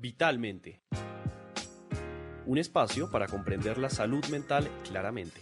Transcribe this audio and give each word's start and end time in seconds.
Vitalmente. 0.00 0.80
Un 2.46 2.56
espacio 2.58 3.10
para 3.10 3.26
comprender 3.26 3.78
la 3.78 3.90
salud 3.90 4.24
mental 4.26 4.68
claramente. 4.88 5.40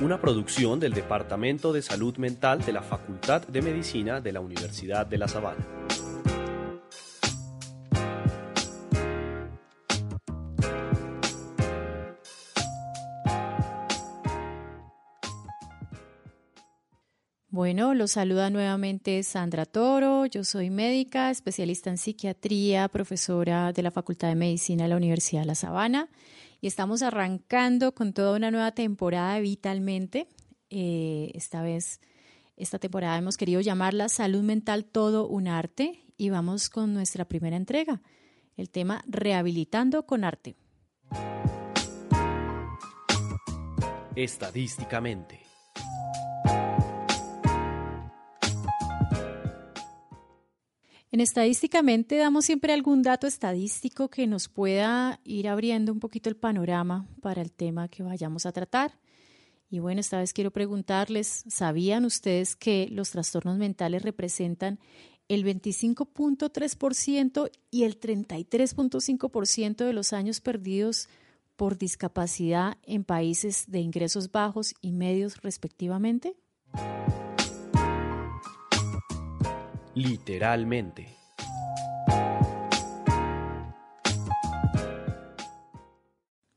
Una 0.00 0.20
producción 0.20 0.80
del 0.80 0.94
Departamento 0.94 1.72
de 1.72 1.82
Salud 1.82 2.16
Mental 2.16 2.64
de 2.64 2.72
la 2.72 2.82
Facultad 2.82 3.46
de 3.46 3.62
Medicina 3.62 4.20
de 4.20 4.32
la 4.32 4.40
Universidad 4.40 5.06
de 5.06 5.18
La 5.18 5.28
Sabana. 5.28 5.77
Bueno, 17.50 17.94
los 17.94 18.10
saluda 18.10 18.50
nuevamente 18.50 19.22
Sandra 19.22 19.64
Toro. 19.64 20.26
Yo 20.26 20.44
soy 20.44 20.68
médica, 20.68 21.30
especialista 21.30 21.88
en 21.88 21.96
psiquiatría, 21.96 22.88
profesora 22.88 23.72
de 23.72 23.82
la 23.82 23.90
Facultad 23.90 24.28
de 24.28 24.34
Medicina 24.34 24.82
de 24.82 24.90
la 24.90 24.98
Universidad 24.98 25.40
de 25.40 25.46
La 25.46 25.54
Sabana. 25.54 26.10
Y 26.60 26.66
estamos 26.66 27.00
arrancando 27.00 27.94
con 27.94 28.12
toda 28.12 28.36
una 28.36 28.50
nueva 28.50 28.72
temporada 28.72 29.40
Vitalmente. 29.40 30.28
Eh, 30.68 31.30
esta 31.32 31.62
vez, 31.62 32.00
esta 32.58 32.78
temporada 32.78 33.16
hemos 33.16 33.38
querido 33.38 33.62
llamarla 33.62 34.10
Salud 34.10 34.42
Mental 34.42 34.84
Todo 34.84 35.26
un 35.26 35.48
Arte. 35.48 36.04
Y 36.18 36.28
vamos 36.28 36.68
con 36.68 36.92
nuestra 36.92 37.24
primera 37.24 37.56
entrega, 37.56 38.02
el 38.58 38.68
tema 38.68 39.02
Rehabilitando 39.06 40.04
con 40.04 40.22
Arte. 40.22 40.54
Estadísticamente. 44.14 45.47
En 51.18 51.22
estadísticamente 51.22 52.16
damos 52.16 52.44
siempre 52.44 52.72
algún 52.72 53.02
dato 53.02 53.26
estadístico 53.26 54.08
que 54.08 54.28
nos 54.28 54.48
pueda 54.48 55.18
ir 55.24 55.48
abriendo 55.48 55.92
un 55.92 55.98
poquito 55.98 56.28
el 56.28 56.36
panorama 56.36 57.08
para 57.20 57.42
el 57.42 57.50
tema 57.50 57.88
que 57.88 58.04
vayamos 58.04 58.46
a 58.46 58.52
tratar. 58.52 59.00
Y 59.68 59.80
bueno, 59.80 60.00
esta 60.00 60.18
vez 60.18 60.32
quiero 60.32 60.52
preguntarles, 60.52 61.42
¿sabían 61.48 62.04
ustedes 62.04 62.54
que 62.54 62.86
los 62.92 63.10
trastornos 63.10 63.58
mentales 63.58 64.02
representan 64.02 64.78
el 65.26 65.44
25.3% 65.44 67.50
y 67.72 67.82
el 67.82 67.98
33.5% 67.98 69.84
de 69.84 69.92
los 69.92 70.12
años 70.12 70.40
perdidos 70.40 71.08
por 71.56 71.78
discapacidad 71.78 72.78
en 72.84 73.02
países 73.02 73.64
de 73.66 73.80
ingresos 73.80 74.30
bajos 74.30 74.72
y 74.82 74.92
medios 74.92 75.42
respectivamente? 75.42 76.36
Literalmente. 79.98 81.08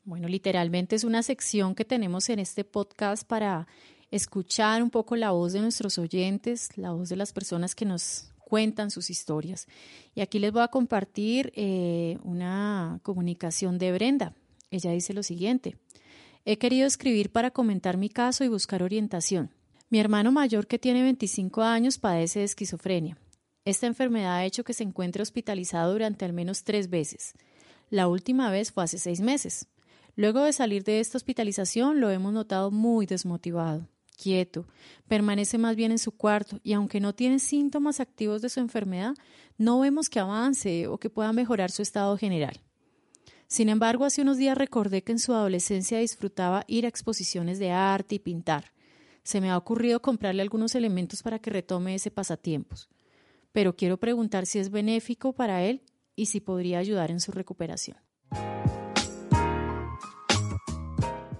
Bueno, 0.03 0.27
literalmente 0.27 0.95
es 0.95 1.03
una 1.03 1.23
sección 1.23 1.73
que 1.73 1.83
tenemos 1.83 2.29
en 2.29 2.39
este 2.39 2.63
podcast 2.63 3.25
para 3.25 3.67
escuchar 4.11 4.83
un 4.83 4.91
poco 4.91 5.15
la 5.15 5.31
voz 5.31 5.53
de 5.53 5.61
nuestros 5.61 5.97
oyentes, 5.97 6.77
la 6.77 6.91
voz 6.91 7.09
de 7.09 7.15
las 7.15 7.33
personas 7.33 7.73
que 7.73 7.85
nos 7.85 8.31
cuentan 8.39 8.91
sus 8.91 9.09
historias. 9.09 9.67
Y 10.13 10.21
aquí 10.21 10.37
les 10.37 10.51
voy 10.51 10.61
a 10.61 10.67
compartir 10.67 11.51
eh, 11.55 12.19
una 12.23 12.99
comunicación 13.01 13.79
de 13.79 13.91
Brenda. 13.91 14.35
Ella 14.69 14.91
dice 14.91 15.13
lo 15.13 15.23
siguiente. 15.23 15.77
He 16.45 16.57
querido 16.57 16.85
escribir 16.85 17.31
para 17.31 17.49
comentar 17.49 17.97
mi 17.97 18.09
caso 18.09 18.43
y 18.43 18.49
buscar 18.49 18.83
orientación. 18.83 19.49
Mi 19.89 19.99
hermano 19.99 20.31
mayor, 20.31 20.67
que 20.67 20.79
tiene 20.79 21.01
25 21.01 21.61
años, 21.63 21.97
padece 21.97 22.39
de 22.39 22.45
esquizofrenia. 22.45 23.17
Esta 23.63 23.85
enfermedad 23.85 24.37
ha 24.37 24.45
hecho 24.45 24.63
que 24.63 24.73
se 24.73 24.83
encuentre 24.83 25.21
hospitalizado 25.21 25.93
durante 25.93 26.25
al 26.25 26.33
menos 26.33 26.63
tres 26.63 26.89
veces. 26.89 27.33
La 27.91 28.07
última 28.07 28.49
vez 28.49 28.71
fue 28.71 28.83
hace 28.83 28.97
seis 28.97 29.21
meses. 29.21 29.67
Luego 30.15 30.41
de 30.41 30.51
salir 30.51 30.83
de 30.83 30.99
esta 30.99 31.17
hospitalización 31.17 32.01
lo 32.01 32.09
hemos 32.09 32.33
notado 32.33 32.71
muy 32.71 33.05
desmotivado, 33.05 33.87
quieto, 34.17 34.65
permanece 35.07 35.59
más 35.59 35.75
bien 35.75 35.91
en 35.91 35.99
su 35.99 36.11
cuarto 36.11 36.59
y 36.63 36.73
aunque 36.73 36.99
no 36.99 37.13
tiene 37.13 37.37
síntomas 37.37 37.99
activos 37.99 38.41
de 38.41 38.49
su 38.49 38.59
enfermedad, 38.59 39.13
no 39.59 39.79
vemos 39.79 40.09
que 40.09 40.19
avance 40.19 40.87
o 40.87 40.97
que 40.97 41.11
pueda 41.11 41.31
mejorar 41.31 41.69
su 41.69 41.83
estado 41.83 42.17
general. 42.17 42.59
Sin 43.47 43.69
embargo, 43.69 44.05
hace 44.05 44.23
unos 44.23 44.37
días 44.37 44.57
recordé 44.57 45.03
que 45.03 45.11
en 45.11 45.19
su 45.19 45.33
adolescencia 45.33 45.99
disfrutaba 45.99 46.63
ir 46.67 46.85
a 46.85 46.89
exposiciones 46.89 47.59
de 47.59 47.71
arte 47.71 48.15
y 48.15 48.19
pintar. 48.19 48.71
Se 49.23 49.39
me 49.39 49.51
ha 49.51 49.57
ocurrido 49.57 50.01
comprarle 50.01 50.41
algunos 50.41 50.73
elementos 50.73 51.21
para 51.21 51.37
que 51.37 51.51
retome 51.51 51.93
ese 51.93 52.09
pasatiempos 52.09 52.89
pero 53.51 53.75
quiero 53.75 53.97
preguntar 53.97 54.45
si 54.45 54.59
es 54.59 54.71
benéfico 54.71 55.33
para 55.33 55.63
él 55.63 55.83
y 56.15 56.27
si 56.27 56.39
podría 56.39 56.79
ayudar 56.79 57.11
en 57.11 57.19
su 57.19 57.31
recuperación. 57.31 57.97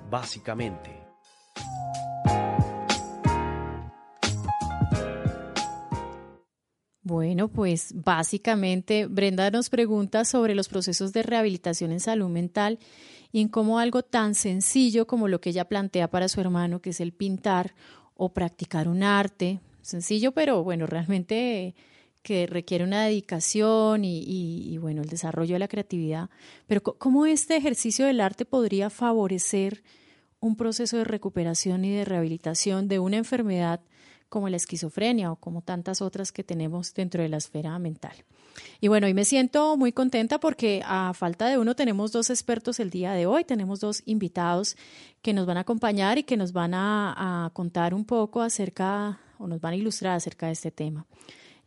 Básicamente. 0.10 1.02
Bueno, 7.04 7.48
pues 7.48 7.94
básicamente 7.96 9.08
Brenda 9.08 9.50
nos 9.50 9.70
pregunta 9.70 10.24
sobre 10.24 10.54
los 10.54 10.70
procesos 10.70 11.12
de 11.14 11.24
rehabilitación 11.24 11.92
en 11.92 12.00
salud 12.00 12.30
mental 12.30 12.78
y 13.32 13.42
en 13.42 13.48
cómo 13.48 13.80
algo 13.80 14.04
tan 14.04 14.36
sencillo 14.36 15.08
como 15.08 15.28
lo 15.28 15.42
que 15.42 15.50
ella 15.50 15.66
plantea 15.68 16.10
para 16.10 16.28
su 16.28 16.40
hermano, 16.42 16.82
que 16.82 16.92
es 16.92 17.02
el 17.02 17.12
pintar 17.12 17.74
o 18.16 18.34
practicar 18.34 18.88
un 18.88 19.04
arte, 19.04 19.60
sencillo, 19.82 20.32
pero 20.32 20.64
bueno, 20.64 20.86
realmente 20.86 21.76
que 22.22 22.46
requiere 22.46 22.84
una 22.84 23.06
dedicación 23.06 24.04
y, 24.06 24.78
bueno, 24.78 25.02
el 25.02 25.10
desarrollo 25.10 25.56
de 25.56 25.60
la 25.60 25.68
creatividad, 25.68 26.30
pero 26.68 26.82
¿cómo 26.82 27.26
este 27.26 27.56
ejercicio 27.56 28.06
del 28.06 28.22
arte 28.22 28.46
podría 28.46 28.90
favorecer 28.90 29.84
un 30.40 30.56
proceso 30.56 30.98
de 30.98 31.04
recuperación 31.04 31.86
y 31.86 31.92
de 31.92 32.06
rehabilitación 32.06 32.88
de 32.88 33.00
una 33.00 33.18
enfermedad 33.18 33.82
como 34.30 34.50
la 34.50 34.58
esquizofrenia 34.58 35.32
o 35.32 35.36
como 35.36 35.62
tantas 35.62 36.02
otras 36.02 36.32
que 36.32 36.44
tenemos 36.44 36.94
dentro 36.94 37.22
de 37.22 37.30
la 37.30 37.38
esfera 37.38 37.78
mental? 37.80 38.16
Y 38.82 38.88
bueno, 38.88 39.08
hoy 39.08 39.14
me 39.14 39.26
siento 39.26 39.78
muy 39.78 39.92
contenta 39.92 40.40
porque 40.40 40.82
a 40.86 41.14
falta 41.14 41.48
de 41.48 41.58
uno 41.58 41.76
tenemos 41.76 42.12
dos 42.12 42.30
expertos 42.30 42.80
el 42.80 42.90
día 42.90 43.14
de 43.14 43.26
hoy, 43.26 43.46
tenemos 43.46 43.80
dos 43.80 44.04
invitados 44.06 44.78
que 45.22 45.34
nos 45.34 45.46
van 45.46 45.58
a 45.58 45.62
acompañar 45.62 46.18
y 46.18 46.24
que 46.24 46.38
nos 46.38 46.52
van 46.52 46.74
a 46.76 47.50
contar 47.54 47.94
un 47.94 48.06
poco 48.06 48.42
acerca 48.42 49.20
o 49.38 49.48
nos 49.48 49.60
van 49.60 49.74
a 49.74 49.78
ilustrar 49.78 50.16
acerca 50.16 50.48
de 50.48 50.54
este 50.54 50.72
tema. 50.72 51.06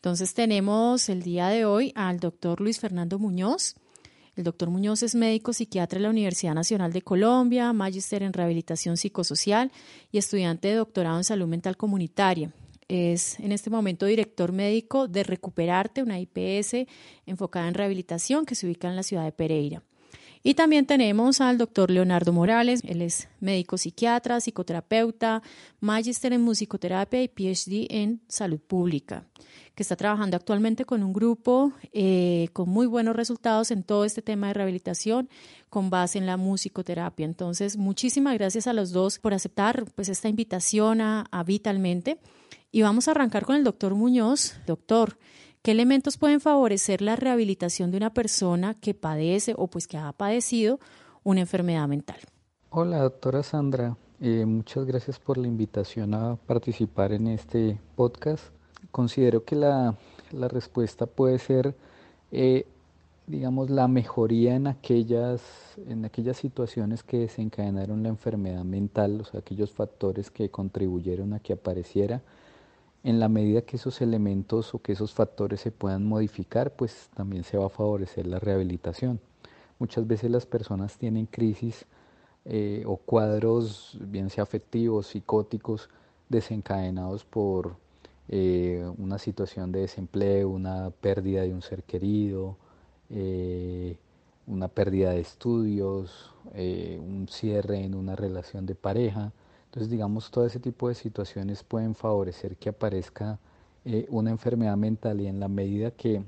Entonces 0.04 0.34
tenemos 0.34 1.08
el 1.08 1.22
día 1.22 1.48
de 1.48 1.64
hoy 1.64 1.90
al 1.94 2.20
doctor 2.20 2.60
Luis 2.60 2.78
Fernando 2.78 3.18
Muñoz. 3.18 3.74
El 4.36 4.44
doctor 4.44 4.68
Muñoz 4.68 5.02
es 5.02 5.14
médico 5.14 5.54
psiquiatra 5.54 5.98
de 5.98 6.02
la 6.02 6.10
Universidad 6.10 6.52
Nacional 6.52 6.92
de 6.92 7.00
Colombia, 7.00 7.72
magíster 7.72 8.22
en 8.22 8.34
rehabilitación 8.34 8.98
psicosocial 8.98 9.72
y 10.12 10.18
estudiante 10.18 10.68
de 10.68 10.74
doctorado 10.74 11.16
en 11.16 11.24
salud 11.24 11.46
mental 11.46 11.78
comunitaria. 11.78 12.52
Es 12.86 13.40
en 13.40 13.50
este 13.50 13.70
momento 13.70 14.04
director 14.04 14.52
médico 14.52 15.08
de 15.08 15.22
Recuperarte, 15.22 16.02
una 16.02 16.20
IPS 16.20 16.86
enfocada 17.24 17.66
en 17.66 17.72
rehabilitación 17.72 18.44
que 18.44 18.56
se 18.56 18.66
ubica 18.66 18.90
en 18.90 18.96
la 18.96 19.04
ciudad 19.04 19.24
de 19.24 19.32
Pereira. 19.32 19.82
Y 20.46 20.54
también 20.54 20.84
tenemos 20.84 21.40
al 21.40 21.56
doctor 21.56 21.90
Leonardo 21.90 22.30
Morales, 22.30 22.82
él 22.84 23.00
es 23.00 23.28
médico 23.40 23.78
psiquiatra, 23.78 24.40
psicoterapeuta, 24.40 25.42
magíster 25.80 26.34
en 26.34 26.42
musicoterapia 26.42 27.22
y 27.22 27.28
PhD 27.28 27.86
en 27.88 28.20
salud 28.28 28.60
pública 28.60 29.24
que 29.74 29.82
está 29.82 29.96
trabajando 29.96 30.36
actualmente 30.36 30.84
con 30.84 31.02
un 31.02 31.12
grupo 31.12 31.72
eh, 31.92 32.48
con 32.52 32.68
muy 32.68 32.86
buenos 32.86 33.16
resultados 33.16 33.70
en 33.70 33.82
todo 33.82 34.04
este 34.04 34.22
tema 34.22 34.48
de 34.48 34.54
rehabilitación 34.54 35.28
con 35.68 35.90
base 35.90 36.18
en 36.18 36.26
la 36.26 36.36
musicoterapia. 36.36 37.24
Entonces, 37.24 37.76
muchísimas 37.76 38.34
gracias 38.34 38.66
a 38.66 38.72
los 38.72 38.92
dos 38.92 39.18
por 39.18 39.34
aceptar 39.34 39.86
pues, 39.96 40.08
esta 40.08 40.28
invitación 40.28 41.00
a, 41.00 41.26
a 41.32 41.42
Vitalmente. 41.42 42.18
Y 42.70 42.82
vamos 42.82 43.08
a 43.08 43.12
arrancar 43.12 43.44
con 43.44 43.56
el 43.56 43.64
doctor 43.64 43.94
Muñoz. 43.94 44.54
Doctor, 44.66 45.16
¿qué 45.64 45.72
elementos 45.72 46.16
pueden 46.16 46.40
favorecer 46.40 47.02
la 47.02 47.16
rehabilitación 47.16 47.90
de 47.90 47.96
una 47.96 48.14
persona 48.14 48.74
que 48.74 48.94
padece 48.94 49.54
o 49.56 49.66
pues 49.66 49.88
que 49.88 49.96
ha 49.96 50.12
padecido 50.12 50.78
una 51.24 51.40
enfermedad 51.40 51.88
mental? 51.88 52.18
Hola, 52.70 52.98
doctora 52.98 53.42
Sandra. 53.42 53.96
Eh, 54.20 54.44
muchas 54.46 54.84
gracias 54.84 55.18
por 55.18 55.38
la 55.38 55.48
invitación 55.48 56.14
a 56.14 56.36
participar 56.36 57.12
en 57.12 57.26
este 57.26 57.80
podcast 57.96 58.54
considero 58.94 59.44
que 59.44 59.56
la, 59.56 59.96
respuesta 60.30 61.06
puede 61.06 61.40
ser, 61.40 61.74
eh, 62.30 62.64
digamos, 63.26 63.68
la 63.68 63.88
mejoría 63.88 64.54
en 64.54 64.68
aquellas, 64.68 65.42
en 65.88 66.04
aquellas 66.04 66.36
situaciones 66.36 67.02
que 67.02 67.18
desencadenaron 67.18 68.04
la 68.04 68.10
enfermedad 68.10 68.62
mental, 68.62 69.20
o 69.20 69.24
sea, 69.24 69.40
aquellos 69.40 69.72
factores 69.72 70.30
que 70.30 70.48
contribuyeron 70.48 71.32
a 71.32 71.40
que 71.40 71.54
apareciera. 71.54 72.22
En 73.04 73.20
la 73.20 73.28
medida 73.28 73.60
que 73.60 73.76
esos 73.76 74.00
elementos 74.00 74.74
o 74.74 74.80
que 74.80 74.92
esos 74.92 75.12
factores 75.12 75.60
se 75.60 75.70
puedan 75.70 76.06
modificar, 76.06 76.74
pues 76.74 77.10
también 77.14 77.44
se 77.44 77.58
va 77.58 77.66
a 77.66 77.68
favorecer 77.68 78.26
la 78.26 78.38
rehabilitación. 78.38 79.20
Muchas 79.78 80.06
veces 80.06 80.30
las 80.30 80.46
personas 80.46 80.96
tienen 80.96 81.26
crisis 81.26 81.84
eh, 82.46 82.82
o 82.86 82.96
cuadros, 82.96 83.98
bien 84.00 84.30
sea 84.30 84.44
afectivos, 84.44 85.08
psicóticos, 85.08 85.90
desencadenados 86.30 87.26
por 87.26 87.76
eh, 88.28 88.90
una 88.96 89.18
situación 89.18 89.70
de 89.70 89.80
desempleo, 89.80 90.48
una 90.48 90.88
pérdida 90.88 91.42
de 91.42 91.52
un 91.52 91.60
ser 91.60 91.82
querido, 91.82 92.56
eh, 93.10 93.98
una 94.46 94.68
pérdida 94.68 95.10
de 95.10 95.20
estudios, 95.20 96.32
un 96.54 97.26
cierre 97.30 97.84
en 97.84 97.94
una 97.94 98.16
relación 98.16 98.64
de 98.64 98.74
pareja. 98.74 99.32
Entonces, 99.74 99.90
digamos, 99.90 100.30
todo 100.30 100.46
ese 100.46 100.60
tipo 100.60 100.88
de 100.88 100.94
situaciones 100.94 101.64
pueden 101.64 101.96
favorecer 101.96 102.56
que 102.56 102.68
aparezca 102.68 103.40
una 104.08 104.30
enfermedad 104.30 104.76
mental 104.76 105.20
y 105.20 105.26
en 105.26 105.40
la 105.40 105.48
medida 105.48 105.90
que 105.90 106.22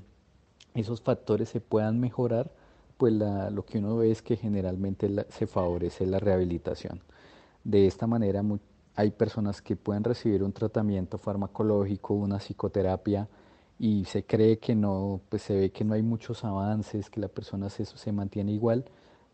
esos 0.73 0.99
factores 0.99 1.47
se 1.47 1.61
puedan 1.61 1.97
mejorar, 1.97 2.51
pues 2.97 3.13
lo 3.13 3.65
que 3.65 3.77
uno 3.77 3.95
ve 3.95 4.11
es 4.11 4.21
que 4.21 4.35
generalmente 4.35 5.09
se 5.29 5.47
favorece 5.47 6.05
la 6.05 6.19
rehabilitación. 6.19 6.99
De 7.63 7.87
esta 7.87 8.05
manera, 8.05 8.43
hay 8.95 9.11
personas 9.11 9.61
que 9.61 9.77
pueden 9.77 10.03
recibir 10.03 10.43
un 10.43 10.51
tratamiento 10.51 11.17
farmacológico, 11.17 12.15
una 12.15 12.39
psicoterapia, 12.39 13.29
y 13.79 14.03
se 14.03 14.25
cree 14.25 14.59
que 14.59 14.75
no, 14.75 15.21
pues 15.29 15.43
se 15.43 15.55
ve 15.55 15.71
que 15.71 15.85
no 15.85 15.93
hay 15.93 16.01
muchos 16.01 16.43
avances, 16.43 17.09
que 17.09 17.21
la 17.21 17.29
persona 17.29 17.69
se, 17.69 17.85
se 17.85 18.11
mantiene 18.11 18.51
igual, 18.51 18.83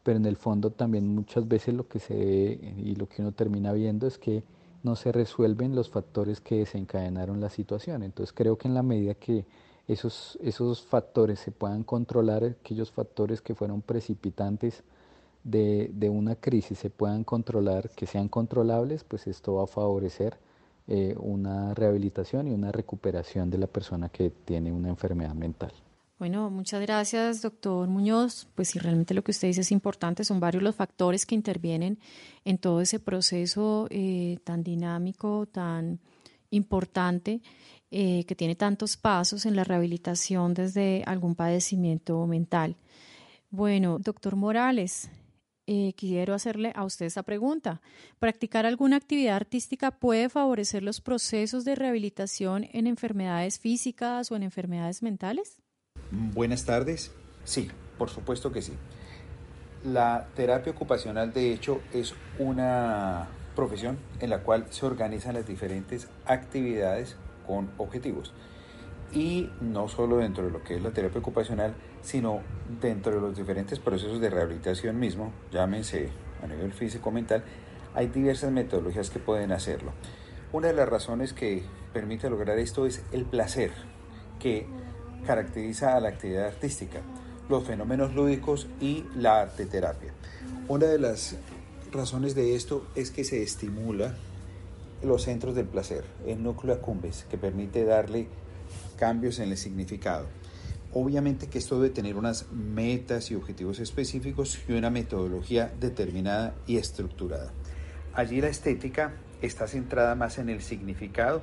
pero 0.04 0.18
en 0.18 0.26
el 0.26 0.36
fondo 0.36 0.72
también 0.72 1.08
muchas 1.08 1.48
veces 1.48 1.74
lo 1.74 1.88
que 1.88 2.00
se 2.00 2.14
ve 2.14 2.74
y 2.78 2.96
lo 2.96 3.08
que 3.08 3.22
uno 3.22 3.32
termina 3.32 3.72
viendo 3.74 4.06
es 4.06 4.18
que 4.18 4.44
no 4.84 4.96
se 4.96 5.12
resuelven 5.12 5.76
los 5.76 5.90
factores 5.90 6.42
que 6.42 6.58
desencadenaron 6.58 7.40
la 7.40 7.50
situación. 7.50 8.04
Entonces 8.04 8.34
creo 8.34 8.58
que 8.58 8.68
en 8.68 8.74
la 8.74 8.84
medida 8.84 9.14
que 9.14 9.46
esos, 9.88 10.38
esos 10.42 10.82
factores 10.82 11.40
se 11.40 11.52
puedan 11.52 11.84
controlar, 11.84 12.44
aquellos 12.44 12.92
factores 12.92 13.42
que 13.42 13.56
fueron 13.56 13.82
precipitantes 13.82 14.84
de, 15.44 15.90
de, 15.94 16.10
una 16.10 16.36
crisis 16.36 16.80
se 16.80 16.90
puedan 16.90 17.24
controlar, 17.24 17.90
que 17.90 18.06
sean 18.06 18.30
controlables, 18.30 19.04
pues 19.04 19.28
esto 19.28 19.56
va 19.56 19.64
a 19.64 19.68
favorecer 19.68 20.38
eh, 20.88 21.16
una 21.18 21.74
rehabilitación 21.74 22.48
y 22.48 22.52
una 22.52 22.72
recuperación 22.72 23.50
de 23.50 23.58
la 23.58 23.68
persona 23.68 24.10
que 24.10 24.30
tiene 24.30 24.72
una 24.74 24.90
enfermedad 24.90 25.34
mental. 25.34 25.72
Bueno, 26.24 26.50
muchas 26.50 26.80
gracias, 26.80 27.42
doctor 27.42 27.90
Muñoz. 27.90 28.48
Pues 28.56 28.70
si 28.70 28.80
realmente 28.80 29.14
lo 29.14 29.26
que 29.26 29.32
usted 29.32 29.50
dice 29.50 29.60
es 29.60 29.74
importante, 29.74 30.24
son 30.24 30.40
varios 30.40 30.64
los 30.64 30.74
factores 30.74 31.26
que 31.26 31.36
intervienen 31.36 32.00
en 32.46 32.58
todo 32.60 32.80
ese 32.80 32.98
proceso 32.98 33.88
eh, 33.90 34.38
tan 34.46 34.64
dinámico, 34.64 35.48
tan 35.48 36.00
importante, 36.50 37.42
eh, 37.92 38.24
que 38.24 38.36
tiene 38.36 38.56
tantos 38.56 38.96
pasos 38.96 39.46
en 39.46 39.58
la 39.58 39.66
rehabilitación 39.66 40.54
desde 40.54 41.04
algún 41.08 41.36
padecimiento 41.36 42.26
mental. 42.26 42.78
Bueno, 43.50 44.00
doctor 44.00 44.38
Morales, 44.38 45.10
eh, 45.68 45.92
quiero 45.98 46.34
hacerle 46.36 46.72
a 46.74 46.86
usted 46.86 47.08
esa 47.08 47.24
pregunta. 47.24 47.82
¿Practicar 48.20 48.66
alguna 48.66 48.96
actividad 48.96 49.36
artística 49.36 49.92
puede 49.92 50.30
favorecer 50.30 50.84
los 50.84 51.02
procesos 51.02 51.66
de 51.66 51.76
rehabilitación 51.76 52.66
en 52.72 52.88
enfermedades 52.88 53.60
físicas 53.60 54.32
o 54.32 54.38
en 54.38 54.44
enfermedades 54.44 55.04
mentales? 55.04 55.63
Buenas 56.16 56.64
tardes. 56.66 57.12
Sí, 57.44 57.72
por 57.98 58.08
supuesto 58.08 58.52
que 58.52 58.62
sí. 58.62 58.74
La 59.84 60.28
terapia 60.36 60.72
ocupacional, 60.72 61.34
de 61.34 61.52
hecho, 61.52 61.82
es 61.92 62.14
una 62.38 63.30
profesión 63.56 63.98
en 64.20 64.30
la 64.30 64.44
cual 64.44 64.68
se 64.70 64.86
organizan 64.86 65.34
las 65.34 65.48
diferentes 65.48 66.08
actividades 66.28 67.16
con 67.48 67.72
objetivos 67.80 68.32
y 69.12 69.50
no 69.60 69.88
solo 69.88 70.18
dentro 70.18 70.46
de 70.46 70.52
lo 70.52 70.64
que 70.64 70.76
es 70.76 70.84
la 70.84 70.92
terapia 70.92 71.20
ocupacional, 71.20 71.74
sino 72.04 72.42
dentro 72.80 73.16
de 73.16 73.20
los 73.20 73.36
diferentes 73.36 73.80
procesos 73.80 74.22
de 74.22 74.30
rehabilitación 74.30 75.00
mismo, 75.00 75.34
llámense 75.52 76.10
a 76.44 76.48
nivel 76.48 76.74
físico-mental, 76.74 77.44
hay 77.96 78.06
diversas 78.08 78.52
metodologías 78.52 79.10
que 79.10 79.18
pueden 79.18 79.52
hacerlo. 79.52 79.94
Una 80.52 80.68
de 80.68 80.74
las 80.76 80.88
razones 80.88 81.34
que 81.34 81.64
permite 81.92 82.30
lograr 82.30 82.60
esto 82.60 82.86
es 82.86 83.02
el 83.12 83.26
placer 83.26 83.72
que 84.40 84.68
caracteriza 85.24 85.96
a 85.96 86.00
la 86.00 86.10
actividad 86.10 86.48
artística, 86.48 87.02
los 87.50 87.66
fenómenos 87.66 88.14
lúdicos 88.14 88.68
y 88.80 89.06
la 89.16 89.42
arte 89.42 89.66
terapia. 89.66 90.14
Una 90.68 90.88
de 90.88 91.00
las 91.00 91.36
razones 91.92 92.36
de 92.36 92.56
esto 92.56 92.88
es 92.96 93.12
que 93.12 93.24
se 93.24 93.42
estimula 93.44 94.16
los 95.04 95.24
centros 95.24 95.56
del 95.56 95.66
placer, 95.66 96.06
el 96.26 96.42
núcleo 96.42 96.76
accumbens, 96.76 97.26
que 97.30 97.38
permite 97.38 97.84
darle 97.84 98.28
cambios 98.98 99.40
en 99.40 99.52
el 99.52 99.58
significado. 99.58 100.28
Obviamente 100.94 101.48
que 101.48 101.58
esto 101.58 101.80
debe 101.80 101.94
tener 101.94 102.16
unas 102.16 102.52
metas 102.52 103.32
y 103.32 103.36
objetivos 103.36 103.80
específicos 103.80 104.60
y 104.68 104.74
una 104.74 104.90
metodología 104.90 105.74
determinada 105.80 106.54
y 106.68 106.78
estructurada. 106.78 107.52
Allí 108.14 108.42
la 108.42 108.50
estética 108.50 109.14
está 109.42 109.68
centrada 109.68 110.16
más 110.16 110.38
en 110.38 110.50
el 110.50 110.62
significado 110.62 111.42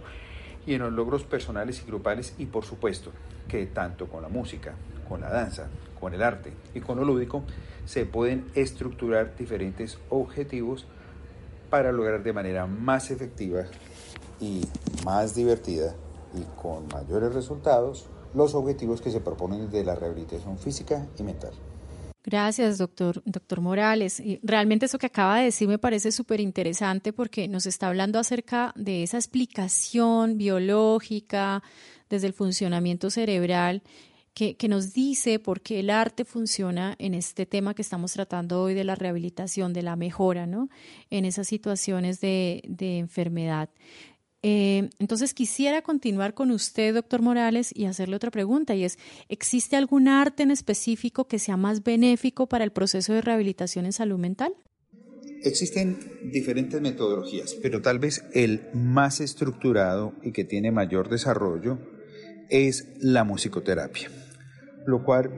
y 0.66 0.74
en 0.74 0.82
los 0.82 0.92
logros 0.92 1.24
personales 1.24 1.82
y 1.82 1.86
grupales 1.86 2.34
y 2.38 2.46
por 2.46 2.64
supuesto 2.64 3.12
que 3.48 3.66
tanto 3.66 4.08
con 4.08 4.22
la 4.22 4.28
música, 4.28 4.74
con 5.08 5.20
la 5.20 5.30
danza, 5.30 5.68
con 5.98 6.14
el 6.14 6.22
arte 6.22 6.52
y 6.74 6.80
con 6.80 6.98
lo 6.98 7.04
lúdico 7.04 7.42
se 7.84 8.06
pueden 8.06 8.46
estructurar 8.54 9.36
diferentes 9.36 9.98
objetivos 10.08 10.86
para 11.68 11.92
lograr 11.92 12.22
de 12.22 12.32
manera 12.32 12.66
más 12.66 13.10
efectiva 13.10 13.64
y 14.40 14.66
más 15.04 15.34
divertida 15.34 15.94
y 16.34 16.42
con 16.60 16.88
mayores 16.88 17.34
resultados 17.34 18.06
los 18.34 18.54
objetivos 18.54 19.00
que 19.00 19.10
se 19.10 19.20
proponen 19.20 19.70
de 19.70 19.84
la 19.84 19.94
rehabilitación 19.94 20.58
física 20.58 21.06
y 21.18 21.22
mental. 21.22 21.52
Gracias, 22.22 22.76
doctor, 22.76 23.22
doctor 23.24 23.60
Morales. 23.60 24.20
Y 24.20 24.40
realmente 24.42 24.86
eso 24.86 24.98
que 24.98 25.06
acaba 25.06 25.38
de 25.38 25.44
decir 25.44 25.68
me 25.68 25.78
parece 25.78 26.12
súper 26.12 26.40
interesante 26.40 27.12
porque 27.12 27.48
nos 27.48 27.64
está 27.66 27.88
hablando 27.88 28.18
acerca 28.18 28.72
de 28.76 29.02
esa 29.02 29.16
explicación 29.16 30.36
biológica 30.36 31.62
desde 32.10 32.26
el 32.26 32.34
funcionamiento 32.34 33.08
cerebral 33.08 33.82
que, 34.34 34.56
que, 34.56 34.68
nos 34.68 34.92
dice 34.92 35.38
por 35.38 35.60
qué 35.60 35.80
el 35.80 35.90
arte 35.90 36.24
funciona 36.24 36.94
en 36.98 37.14
este 37.14 37.46
tema 37.46 37.74
que 37.74 37.82
estamos 37.82 38.12
tratando 38.12 38.62
hoy 38.62 38.74
de 38.74 38.84
la 38.84 38.94
rehabilitación, 38.94 39.72
de 39.72 39.82
la 39.82 39.96
mejora, 39.96 40.46
¿no? 40.46 40.68
En 41.10 41.24
esas 41.24 41.48
situaciones 41.48 42.20
de, 42.20 42.62
de 42.68 42.98
enfermedad. 42.98 43.70
Eh, 44.42 44.88
entonces 44.98 45.34
quisiera 45.34 45.82
continuar 45.82 46.34
con 46.34 46.50
usted, 46.50 46.94
doctor 46.94 47.20
Morales, 47.20 47.72
y 47.74 47.84
hacerle 47.84 48.16
otra 48.16 48.30
pregunta, 48.30 48.74
y 48.74 48.84
es, 48.84 48.98
¿existe 49.28 49.76
algún 49.76 50.08
arte 50.08 50.42
en 50.42 50.50
específico 50.50 51.26
que 51.26 51.38
sea 51.38 51.56
más 51.56 51.82
benéfico 51.82 52.46
para 52.46 52.64
el 52.64 52.72
proceso 52.72 53.12
de 53.12 53.20
rehabilitación 53.20 53.84
en 53.84 53.92
salud 53.92 54.18
mental? 54.18 54.54
Existen 55.42 55.98
diferentes 56.32 56.80
metodologías, 56.80 57.54
pero 57.62 57.80
tal 57.80 57.98
vez 57.98 58.24
el 58.34 58.68
más 58.74 59.20
estructurado 59.20 60.14
y 60.22 60.32
que 60.32 60.44
tiene 60.44 60.70
mayor 60.70 61.08
desarrollo 61.08 61.78
es 62.50 62.88
la 62.98 63.24
musicoterapia, 63.24 64.10
lo 64.86 65.04
cual 65.04 65.30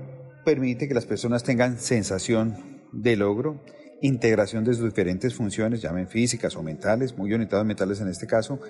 permite 0.44 0.88
que 0.88 0.94
las 0.94 1.06
personas 1.06 1.44
tengan 1.44 1.78
sensación 1.78 2.82
de 2.92 3.16
logro 3.16 3.64
integración 4.02 4.64
de 4.64 4.74
sus 4.74 4.84
diferentes 4.84 5.34
funciones, 5.34 5.80
llamen 5.80 6.08
físicas 6.08 6.56
o 6.56 6.62
mentales, 6.62 7.16
muy 7.16 7.32
orientadas 7.32 7.64
mentales 7.64 8.00
en 8.00 8.08
este 8.08 8.26
caso, 8.26 8.60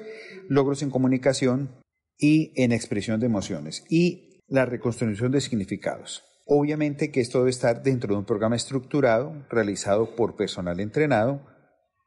logros 0.48 0.82
en 0.82 0.90
comunicación 0.90 1.70
y 2.18 2.52
en 2.62 2.72
expresión 2.72 3.18
de 3.18 3.26
emociones 3.26 3.84
y 3.88 4.42
la 4.46 4.66
reconstrucción 4.66 5.32
de 5.32 5.40
significados. 5.40 6.22
Obviamente 6.46 7.10
que 7.10 7.20
esto 7.20 7.38
debe 7.38 7.50
estar 7.50 7.82
dentro 7.82 8.12
de 8.12 8.18
un 8.18 8.26
programa 8.26 8.56
estructurado, 8.56 9.46
realizado 9.48 10.14
por 10.14 10.36
personal 10.36 10.80
entrenado, 10.80 11.46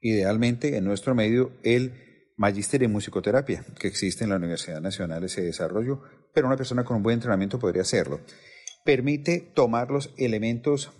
idealmente 0.02 0.78
en 0.78 0.86
nuestro 0.86 1.16
medio 1.16 1.52
el 1.64 1.94
magíster 2.38 2.84
en 2.84 2.92
musicoterapia 2.92 3.66
que 3.80 3.88
existe 3.88 4.24
en 4.24 4.30
la 4.30 4.36
Universidad 4.36 4.82
Nacional 4.82 5.24
ese 5.24 5.42
desarrollo, 5.42 6.02
pero 6.34 6.48
una 6.48 6.58
persona 6.58 6.84
con 6.84 6.98
un 6.98 7.04
buen 7.04 7.16
entrenamiento 7.16 7.58
podría 7.58 7.82
hacerlo. 7.82 8.20
Permite 8.84 9.40
tomar 9.40 9.90
los 9.90 10.14
elementos 10.18 10.92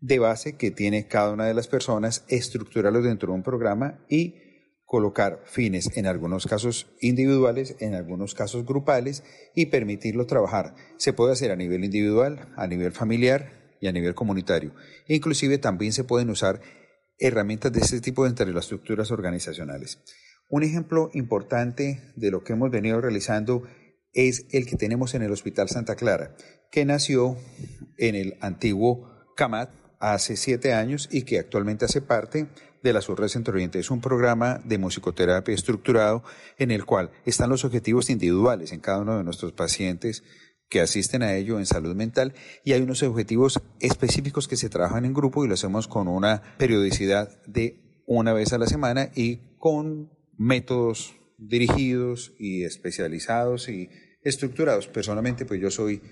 de 0.00 0.18
base 0.18 0.56
que 0.56 0.70
tiene 0.70 1.06
cada 1.08 1.32
una 1.32 1.46
de 1.46 1.54
las 1.54 1.68
personas, 1.68 2.24
estructurarlos 2.28 3.04
dentro 3.04 3.28
de 3.28 3.34
un 3.34 3.42
programa 3.42 4.04
y 4.08 4.34
colocar 4.84 5.42
fines 5.46 5.96
en 5.96 6.06
algunos 6.06 6.46
casos 6.46 6.86
individuales, 7.00 7.76
en 7.80 7.94
algunos 7.94 8.34
casos 8.34 8.64
grupales 8.64 9.24
y 9.54 9.66
permitirlo 9.66 10.26
trabajar. 10.26 10.74
Se 10.96 11.12
puede 11.12 11.32
hacer 11.32 11.50
a 11.50 11.56
nivel 11.56 11.84
individual, 11.84 12.52
a 12.56 12.66
nivel 12.66 12.92
familiar 12.92 13.76
y 13.80 13.88
a 13.88 13.92
nivel 13.92 14.14
comunitario. 14.14 14.72
Inclusive 15.08 15.58
también 15.58 15.92
se 15.92 16.04
pueden 16.04 16.30
usar 16.30 16.60
herramientas 17.18 17.72
de 17.72 17.80
este 17.80 18.00
tipo 18.00 18.26
entre 18.26 18.52
las 18.52 18.66
estructuras 18.66 19.10
organizacionales. 19.10 19.98
Un 20.48 20.62
ejemplo 20.62 21.10
importante 21.14 22.12
de 22.14 22.30
lo 22.30 22.44
que 22.44 22.52
hemos 22.52 22.70
venido 22.70 23.00
realizando 23.00 23.64
es 24.12 24.46
el 24.52 24.66
que 24.66 24.76
tenemos 24.76 25.14
en 25.14 25.22
el 25.22 25.32
Hospital 25.32 25.68
Santa 25.68 25.96
Clara, 25.96 26.36
que 26.70 26.84
nació 26.84 27.36
en 27.98 28.14
el 28.14 28.36
antiguo 28.40 29.10
CAMAT, 29.36 29.70
hace 29.98 30.36
siete 30.36 30.72
años 30.72 31.08
y 31.10 31.22
que 31.22 31.38
actualmente 31.38 31.84
hace 31.84 32.00
parte 32.00 32.48
de 32.82 32.92
la 32.92 33.00
Sur 33.00 33.28
Centro 33.28 33.54
Oriente. 33.54 33.78
Es 33.78 33.90
un 33.90 34.00
programa 34.00 34.60
de 34.64 34.78
musicoterapia 34.78 35.54
estructurado 35.54 36.22
en 36.58 36.70
el 36.70 36.84
cual 36.84 37.10
están 37.24 37.50
los 37.50 37.64
objetivos 37.64 38.10
individuales 38.10 38.72
en 38.72 38.80
cada 38.80 39.00
uno 39.00 39.18
de 39.18 39.24
nuestros 39.24 39.52
pacientes 39.52 40.22
que 40.68 40.80
asisten 40.80 41.22
a 41.22 41.34
ello 41.34 41.58
en 41.58 41.66
salud 41.66 41.94
mental 41.94 42.34
y 42.64 42.72
hay 42.72 42.82
unos 42.82 43.02
objetivos 43.02 43.60
específicos 43.80 44.48
que 44.48 44.56
se 44.56 44.68
trabajan 44.68 45.04
en 45.04 45.14
grupo 45.14 45.44
y 45.44 45.48
lo 45.48 45.54
hacemos 45.54 45.88
con 45.88 46.08
una 46.08 46.42
periodicidad 46.58 47.42
de 47.46 48.02
una 48.06 48.32
vez 48.32 48.52
a 48.52 48.58
la 48.58 48.66
semana 48.66 49.10
y 49.14 49.56
con 49.58 50.10
métodos 50.36 51.16
dirigidos 51.38 52.34
y 52.38 52.64
especializados 52.64 53.68
y 53.68 53.90
estructurados. 54.22 54.88
Personalmente, 54.88 55.44
pues 55.44 55.60
yo 55.60 55.70
soy 55.70 56.02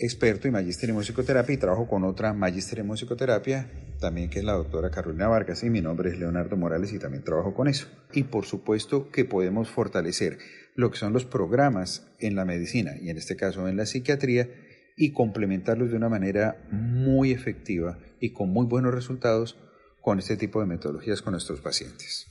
experto 0.00 0.48
y 0.48 0.50
magíster 0.50 0.88
en 0.88 0.96
musicoterapia 0.96 1.54
y 1.54 1.58
trabajo 1.58 1.86
con 1.86 2.04
otra 2.04 2.32
magíster 2.32 2.78
en 2.78 2.86
musicoterapia, 2.86 3.70
también 4.00 4.30
que 4.30 4.38
es 4.38 4.44
la 4.46 4.54
doctora 4.54 4.90
Carolina 4.90 5.28
Vargas 5.28 5.62
y 5.62 5.68
mi 5.68 5.82
nombre 5.82 6.10
es 6.10 6.18
Leonardo 6.18 6.56
Morales 6.56 6.94
y 6.94 6.98
también 6.98 7.22
trabajo 7.22 7.52
con 7.52 7.68
eso. 7.68 7.86
Y 8.14 8.24
por 8.24 8.46
supuesto 8.46 9.10
que 9.10 9.26
podemos 9.26 9.68
fortalecer 9.68 10.38
lo 10.74 10.90
que 10.90 10.96
son 10.96 11.12
los 11.12 11.26
programas 11.26 12.08
en 12.18 12.34
la 12.34 12.46
medicina 12.46 12.92
y 12.98 13.10
en 13.10 13.18
este 13.18 13.36
caso 13.36 13.68
en 13.68 13.76
la 13.76 13.84
psiquiatría 13.84 14.48
y 14.96 15.12
complementarlos 15.12 15.90
de 15.90 15.98
una 15.98 16.08
manera 16.08 16.66
muy 16.70 17.32
efectiva 17.32 17.98
y 18.20 18.32
con 18.32 18.48
muy 18.48 18.64
buenos 18.64 18.94
resultados 18.94 19.58
con 20.00 20.18
este 20.18 20.38
tipo 20.38 20.60
de 20.60 20.66
metodologías 20.66 21.20
con 21.20 21.32
nuestros 21.32 21.60
pacientes. 21.60 22.26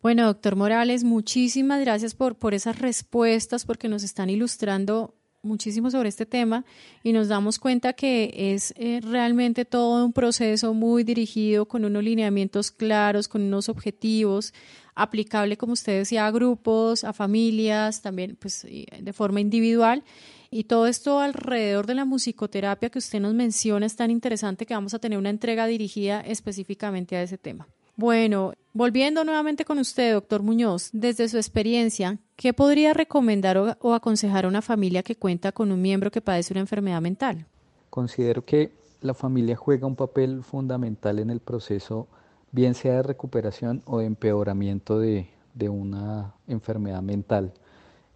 Bueno, 0.00 0.26
doctor 0.26 0.54
Morales, 0.54 1.02
muchísimas 1.02 1.80
gracias 1.80 2.14
por, 2.14 2.36
por 2.36 2.54
esas 2.54 2.78
respuestas, 2.78 3.64
porque 3.64 3.88
nos 3.88 4.04
están 4.04 4.30
ilustrando 4.30 5.16
muchísimo 5.44 5.90
sobre 5.90 6.08
este 6.08 6.26
tema 6.26 6.64
y 7.02 7.12
nos 7.12 7.28
damos 7.28 7.58
cuenta 7.58 7.92
que 7.92 8.32
es 8.54 8.74
eh, 8.76 9.00
realmente 9.02 9.64
todo 9.64 10.04
un 10.04 10.12
proceso 10.12 10.74
muy 10.74 11.04
dirigido 11.04 11.66
con 11.66 11.84
unos 11.84 12.02
lineamientos 12.02 12.70
claros, 12.70 13.28
con 13.28 13.42
unos 13.42 13.68
objetivos, 13.68 14.52
aplicable, 14.94 15.56
como 15.56 15.74
usted 15.74 15.98
decía, 15.98 16.26
a 16.26 16.30
grupos, 16.30 17.04
a 17.04 17.12
familias, 17.12 18.02
también 18.02 18.36
pues 18.36 18.66
de 18.66 19.12
forma 19.12 19.40
individual. 19.40 20.02
Y 20.50 20.64
todo 20.64 20.86
esto 20.86 21.18
alrededor 21.18 21.86
de 21.86 21.96
la 21.96 22.04
musicoterapia 22.04 22.88
que 22.88 23.00
usted 23.00 23.18
nos 23.20 23.34
menciona 23.34 23.86
es 23.86 23.96
tan 23.96 24.10
interesante 24.10 24.66
que 24.66 24.74
vamos 24.74 24.94
a 24.94 25.00
tener 25.00 25.18
una 25.18 25.30
entrega 25.30 25.66
dirigida 25.66 26.20
específicamente 26.20 27.16
a 27.16 27.22
ese 27.22 27.38
tema. 27.38 27.66
Bueno, 27.96 28.54
volviendo 28.72 29.22
nuevamente 29.24 29.64
con 29.64 29.78
usted, 29.78 30.14
doctor 30.14 30.42
Muñoz, 30.42 30.90
desde 30.92 31.28
su 31.28 31.36
experiencia, 31.36 32.18
¿qué 32.34 32.52
podría 32.52 32.92
recomendar 32.92 33.56
o, 33.56 33.94
aconsejar 33.94 34.44
a 34.44 34.48
una 34.48 34.62
familia 34.62 35.04
que 35.04 35.14
cuenta 35.14 35.52
con 35.52 35.70
un 35.70 35.80
miembro 35.80 36.10
que 36.10 36.20
padece 36.20 36.52
una 36.52 36.60
enfermedad 36.60 37.00
mental? 37.00 37.46
Considero 37.90 38.44
que 38.44 38.72
la 39.00 39.14
familia 39.14 39.54
juega 39.54 39.86
un 39.86 39.94
papel 39.94 40.42
fundamental 40.42 41.20
en 41.20 41.30
el 41.30 41.38
proceso, 41.38 42.08
bien 42.50 42.74
sea 42.74 42.94
de 42.94 43.02
recuperación 43.04 43.82
o 43.84 44.00
de 44.00 44.06
empeoramiento 44.06 44.98
de, 44.98 45.28
una 45.68 46.34
enfermedad 46.48 47.00
mental. 47.00 47.52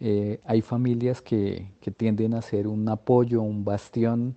Eh, 0.00 0.40
hay 0.44 0.60
familias 0.60 1.22
que, 1.22 1.70
tienden 1.96 2.34
a 2.34 2.42
ser 2.42 2.66
un 2.66 2.88
apoyo, 2.88 3.40
un 3.42 3.64
bastión 3.64 4.34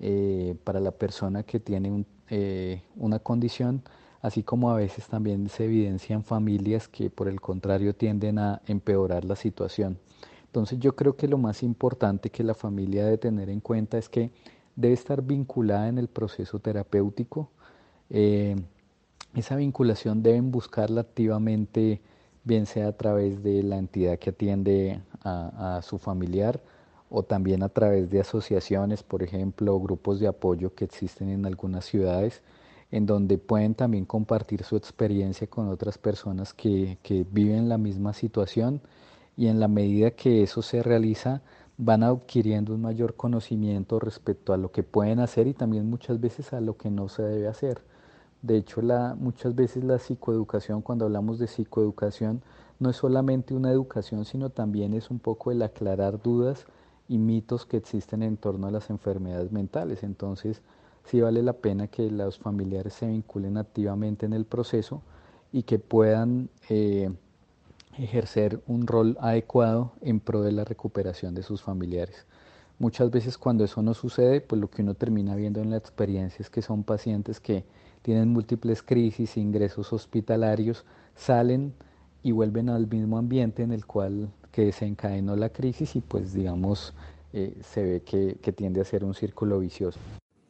eh, 0.00 0.56
para 0.64 0.80
la 0.80 0.92
persona 0.92 1.42
que 1.42 1.60
tiene 1.60 2.04
eh, 2.30 2.82
una 2.96 3.18
condición 3.18 3.82
así 4.20 4.42
como 4.42 4.70
a 4.70 4.76
veces 4.76 5.06
también 5.06 5.48
se 5.48 5.64
evidencian 5.64 6.24
familias 6.24 6.88
que 6.88 7.10
por 7.10 7.28
el 7.28 7.40
contrario 7.40 7.94
tienden 7.94 8.38
a 8.38 8.62
empeorar 8.66 9.24
la 9.24 9.36
situación. 9.36 9.98
Entonces 10.46 10.78
yo 10.78 10.96
creo 10.96 11.16
que 11.16 11.28
lo 11.28 11.38
más 11.38 11.62
importante 11.62 12.30
que 12.30 12.42
la 12.42 12.54
familia 12.54 13.04
debe 13.04 13.18
tener 13.18 13.50
en 13.50 13.60
cuenta 13.60 13.98
es 13.98 14.08
que 14.08 14.30
debe 14.76 14.94
estar 14.94 15.22
vinculada 15.22 15.88
en 15.88 15.98
el 15.98 16.08
proceso 16.08 16.58
terapéutico. 16.58 17.50
Eh, 18.10 18.56
esa 19.34 19.56
vinculación 19.56 20.22
deben 20.22 20.50
buscarla 20.50 21.02
activamente, 21.02 22.00
bien 22.44 22.66
sea 22.66 22.88
a 22.88 22.96
través 22.96 23.42
de 23.42 23.62
la 23.62 23.76
entidad 23.76 24.18
que 24.18 24.30
atiende 24.30 25.02
a, 25.22 25.76
a 25.76 25.82
su 25.82 25.98
familiar 25.98 26.60
o 27.10 27.22
también 27.22 27.62
a 27.62 27.68
través 27.68 28.10
de 28.10 28.20
asociaciones, 28.20 29.02
por 29.02 29.22
ejemplo, 29.22 29.78
grupos 29.78 30.18
de 30.18 30.28
apoyo 30.28 30.74
que 30.74 30.84
existen 30.84 31.28
en 31.28 31.46
algunas 31.46 31.84
ciudades 31.84 32.42
en 32.90 33.06
donde 33.06 33.38
pueden 33.38 33.74
también 33.74 34.04
compartir 34.04 34.64
su 34.64 34.76
experiencia 34.76 35.46
con 35.46 35.68
otras 35.68 35.98
personas 35.98 36.54
que, 36.54 36.98
que 37.02 37.26
viven 37.30 37.68
la 37.68 37.78
misma 37.78 38.12
situación 38.12 38.80
y 39.36 39.48
en 39.48 39.60
la 39.60 39.68
medida 39.68 40.10
que 40.12 40.42
eso 40.42 40.62
se 40.62 40.82
realiza 40.82 41.42
van 41.76 42.02
adquiriendo 42.02 42.74
un 42.74 42.82
mayor 42.82 43.14
conocimiento 43.14 44.00
respecto 44.00 44.52
a 44.52 44.56
lo 44.56 44.72
que 44.72 44.82
pueden 44.82 45.20
hacer 45.20 45.46
y 45.46 45.54
también 45.54 45.88
muchas 45.88 46.20
veces 46.20 46.52
a 46.52 46.60
lo 46.60 46.76
que 46.76 46.90
no 46.90 47.08
se 47.08 47.22
debe 47.22 47.46
hacer. 47.46 47.82
De 48.42 48.56
hecho, 48.56 48.82
la, 48.82 49.16
muchas 49.18 49.54
veces 49.54 49.84
la 49.84 49.98
psicoeducación, 49.98 50.82
cuando 50.82 51.04
hablamos 51.04 51.38
de 51.38 51.46
psicoeducación, 51.46 52.42
no 52.80 52.90
es 52.90 52.96
solamente 52.96 53.54
una 53.54 53.70
educación, 53.70 54.24
sino 54.24 54.50
también 54.50 54.94
es 54.94 55.10
un 55.10 55.18
poco 55.18 55.50
el 55.50 55.62
aclarar 55.62 56.20
dudas 56.22 56.66
y 57.08 57.18
mitos 57.18 57.64
que 57.66 57.76
existen 57.76 58.22
en 58.22 58.36
torno 58.36 58.66
a 58.66 58.70
las 58.70 58.90
enfermedades 58.90 59.50
mentales. 59.50 60.02
Entonces, 60.02 60.62
sí 61.08 61.20
vale 61.20 61.42
la 61.42 61.54
pena 61.54 61.88
que 61.88 62.10
los 62.10 62.38
familiares 62.38 62.92
se 62.94 63.06
vinculen 63.06 63.56
activamente 63.56 64.26
en 64.26 64.34
el 64.34 64.44
proceso 64.44 65.02
y 65.52 65.62
que 65.62 65.78
puedan 65.78 66.50
eh, 66.68 67.10
ejercer 67.98 68.60
un 68.66 68.86
rol 68.86 69.16
adecuado 69.20 69.92
en 70.02 70.20
pro 70.20 70.42
de 70.42 70.52
la 70.52 70.64
recuperación 70.64 71.34
de 71.34 71.42
sus 71.42 71.62
familiares. 71.62 72.26
Muchas 72.78 73.10
veces 73.10 73.38
cuando 73.38 73.64
eso 73.64 73.82
no 73.82 73.94
sucede, 73.94 74.40
pues 74.40 74.60
lo 74.60 74.70
que 74.70 74.82
uno 74.82 74.94
termina 74.94 75.34
viendo 75.34 75.60
en 75.60 75.70
la 75.70 75.78
experiencia 75.78 76.42
es 76.42 76.50
que 76.50 76.62
son 76.62 76.84
pacientes 76.84 77.40
que 77.40 77.64
tienen 78.02 78.28
múltiples 78.28 78.82
crisis, 78.82 79.36
ingresos 79.36 79.92
hospitalarios, 79.92 80.84
salen 81.16 81.72
y 82.22 82.32
vuelven 82.32 82.68
al 82.68 82.86
mismo 82.86 83.18
ambiente 83.18 83.62
en 83.62 83.72
el 83.72 83.86
cual 83.86 84.30
que 84.52 84.66
desencadenó 84.66 85.36
la 85.36 85.48
crisis 85.48 85.96
y 85.96 86.00
pues 86.00 86.34
digamos 86.34 86.92
eh, 87.32 87.56
se 87.62 87.82
ve 87.82 88.02
que 88.02 88.52
tiende 88.52 88.80
a 88.80 88.84
ser 88.84 89.04
un 89.04 89.14
círculo 89.14 89.58
vicioso. 89.58 89.98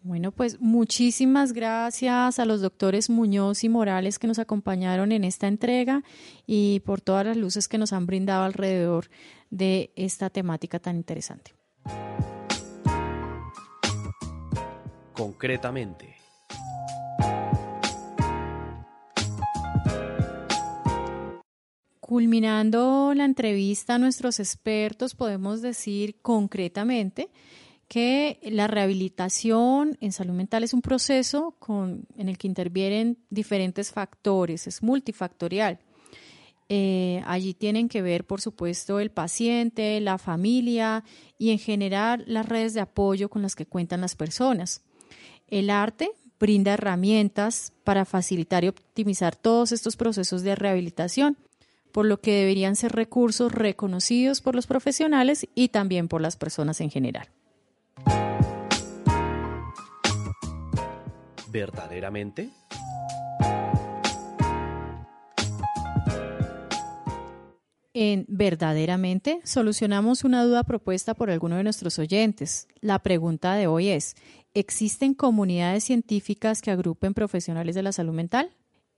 Bueno, 0.03 0.31
pues 0.31 0.61
muchísimas 0.61 1.53
gracias 1.53 2.39
a 2.39 2.45
los 2.45 2.61
doctores 2.61 3.11
Muñoz 3.11 3.65
y 3.65 3.69
Morales 3.69 4.19
que 4.19 4.27
nos 4.27 4.39
acompañaron 4.39 5.13
en 5.13 5.25
esta 5.25 5.49
entrega 5.49 6.05
y 6.47 6.81
por 6.81 7.01
todas 7.01 7.27
las 7.27 7.37
luces 7.37 7.69
que 7.69 7.79
nos 7.79 7.93
han 7.93 8.07
brindado 8.07 8.45
alrededor 8.45 9.11
de 9.51 9.93
esta 9.97 10.31
temática 10.31 10.79
tan 10.79 10.97
interesante. 10.97 11.55
Concretamente. 15.13 16.15
Culminando 21.99 23.13
la 23.15 23.25
entrevista 23.25 23.97
a 23.97 23.99
nuestros 23.99 24.41
expertos, 24.41 25.15
podemos 25.15 25.61
decir 25.61 26.17
concretamente 26.23 27.29
que 27.89 28.39
la 28.43 28.67
rehabilitación 28.67 29.97
en 30.01 30.13
salud 30.13 30.35
mental 30.35 30.63
es 30.63 30.75
un 30.75 30.83
proceso 30.83 31.57
en 32.17 32.29
el 32.29 32.37
que 32.37 32.47
intervienen 32.47 33.19
diferentes 33.31 33.91
factores, 33.91 34.67
es 34.67 34.83
multifactorial. 34.83 35.79
Eh, 36.69 37.23
allí 37.25 37.55
tienen 37.55 37.89
que 37.89 38.03
ver, 38.03 38.27
por 38.27 38.43
supuesto, 38.43 39.01
el 39.01 39.11
paciente, 39.11 39.99
la 40.01 40.19
familia 40.19 41.03
y 41.39 41.51
en 41.51 41.59
general 41.59 42.25
las 42.27 42.47
redes 42.47 42.75
de 42.75 42.81
apoyo 42.81 43.31
con 43.31 43.41
las 43.41 43.57
que 43.57 43.65
cuentan 43.65 44.03
las 44.03 44.17
personas. 44.17 44.83
El 45.47 45.71
arte 45.71 46.11
brinda 46.39 46.75
herramientas 46.75 47.73
para 47.85 48.05
facilitar 48.05 48.65
y 48.65 48.69
optimizar 48.69 49.35
todos 49.35 49.73
estos 49.73 49.97
procesos 49.97 50.43
de 50.43 50.55
rehabilitación, 50.55 51.39
por 51.91 52.05
lo 52.05 52.21
que 52.21 52.35
deberían 52.35 52.77
ser 52.77 52.93
recursos 52.93 53.51
reconocidos 53.51 54.43
por 54.43 54.55
los 54.55 54.67
profesionales 54.67 55.49
y 55.55 55.69
también 55.69 56.07
por 56.07 56.21
las 56.21 56.37
personas 56.37 56.83
en 56.83 56.91
general. 56.91 57.29
Verdaderamente? 61.51 62.51
En 68.01 68.27
Verdaderamente 68.29 69.41
solucionamos 69.43 70.23
una 70.23 70.45
duda 70.45 70.63
propuesta 70.63 71.15
por 71.15 71.31
alguno 71.31 71.57
de 71.57 71.65
nuestros 71.65 71.99
oyentes. 71.99 72.69
La 72.81 73.01
pregunta 73.01 73.55
de 73.55 73.67
hoy 73.67 73.89
es, 73.89 74.15
¿existen 74.55 75.15
comunidades 75.15 75.83
científicas 75.83 76.63
que 76.63 76.71
agrupen 76.71 77.13
profesionales 77.13 77.75
de 77.75 77.83
la 77.83 77.91
salud 77.91 78.13
mental? 78.13 78.51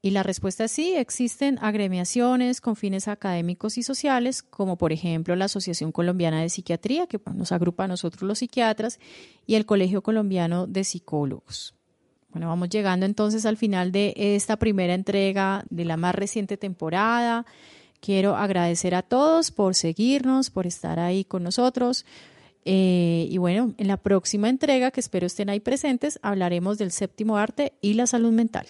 Y 0.02 0.10
la 0.10 0.22
respuesta 0.22 0.64
es 0.64 0.72
sí, 0.72 0.94
existen 0.96 1.58
agremiaciones 1.62 2.60
con 2.60 2.76
fines 2.76 3.08
académicos 3.08 3.78
y 3.78 3.82
sociales, 3.82 4.42
como 4.42 4.76
por 4.76 4.92
ejemplo 4.92 5.36
la 5.36 5.46
Asociación 5.46 5.92
Colombiana 5.92 6.42
de 6.42 6.48
Psiquiatría, 6.48 7.06
que 7.06 7.20
nos 7.34 7.52
agrupa 7.52 7.84
a 7.84 7.88
nosotros 7.88 8.22
los 8.22 8.40
psiquiatras, 8.40 8.98
y 9.46 9.54
el 9.54 9.64
Colegio 9.64 10.02
Colombiano 10.02 10.66
de 10.66 10.84
Psicólogos. 10.84 11.79
Bueno, 12.32 12.48
vamos 12.48 12.68
llegando 12.68 13.06
entonces 13.06 13.44
al 13.44 13.56
final 13.56 13.90
de 13.90 14.14
esta 14.16 14.56
primera 14.56 14.94
entrega 14.94 15.64
de 15.68 15.84
la 15.84 15.96
más 15.96 16.14
reciente 16.14 16.56
temporada. 16.56 17.44
Quiero 18.00 18.36
agradecer 18.36 18.94
a 18.94 19.02
todos 19.02 19.50
por 19.50 19.74
seguirnos, 19.74 20.50
por 20.50 20.66
estar 20.66 20.98
ahí 20.98 21.24
con 21.24 21.42
nosotros. 21.42 22.06
Eh, 22.64 23.26
y 23.30 23.38
bueno, 23.38 23.74
en 23.78 23.88
la 23.88 23.96
próxima 23.96 24.48
entrega, 24.48 24.90
que 24.90 25.00
espero 25.00 25.26
estén 25.26 25.50
ahí 25.50 25.60
presentes, 25.60 26.18
hablaremos 26.22 26.78
del 26.78 26.92
séptimo 26.92 27.36
arte 27.36 27.72
y 27.80 27.94
la 27.94 28.06
salud 28.06 28.32
mental. 28.32 28.66